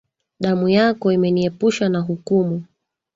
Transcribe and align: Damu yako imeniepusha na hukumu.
Damu 0.39 0.69
yako 0.69 1.11
imeniepusha 1.11 1.89
na 1.89 1.99
hukumu. 1.99 2.63